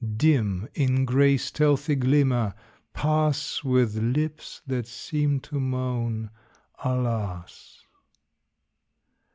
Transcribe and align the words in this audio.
Dim 0.17 0.67
in 0.73 1.05
gray, 1.05 1.37
stealthy 1.37 1.93
glimmer, 1.93 2.55
pass 2.91 3.63
With 3.63 3.95
lips 3.97 4.59
that 4.65 4.87
seem 4.87 5.39
to 5.41 5.59
moan 5.59 6.31
"Alas." 6.83 7.85